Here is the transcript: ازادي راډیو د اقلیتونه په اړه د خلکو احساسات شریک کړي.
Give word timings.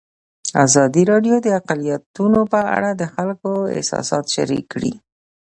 ازادي 0.65 1.03
راډیو 1.11 1.35
د 1.41 1.47
اقلیتونه 1.59 2.39
په 2.53 2.61
اړه 2.75 2.89
د 2.95 3.03
خلکو 3.13 3.51
احساسات 3.77 4.25
شریک 4.35 4.65
کړي. 4.73 4.93